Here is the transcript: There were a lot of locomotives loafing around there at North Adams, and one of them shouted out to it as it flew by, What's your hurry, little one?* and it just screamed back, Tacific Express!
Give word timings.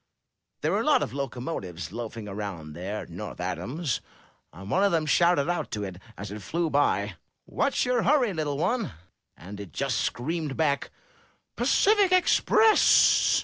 There 0.61 0.71
were 0.71 0.81
a 0.81 0.83
lot 0.83 1.03
of 1.03 1.13
locomotives 1.13 1.91
loafing 1.91 2.27
around 2.27 2.73
there 2.73 3.03
at 3.03 3.09
North 3.11 3.39
Adams, 3.39 4.01
and 4.51 4.71
one 4.71 4.83
of 4.83 4.91
them 4.91 5.05
shouted 5.05 5.47
out 5.47 5.69
to 5.73 5.83
it 5.83 5.97
as 6.17 6.31
it 6.31 6.41
flew 6.41 6.71
by, 6.71 7.17
What's 7.45 7.85
your 7.85 8.01
hurry, 8.01 8.33
little 8.33 8.57
one?* 8.57 8.93
and 9.37 9.59
it 9.59 9.71
just 9.73 9.99
screamed 9.99 10.57
back, 10.57 10.89
Tacific 11.55 12.11
Express! 12.11 13.39